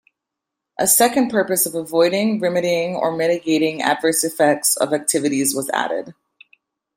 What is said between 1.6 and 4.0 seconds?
of avoiding, remedying or mitigating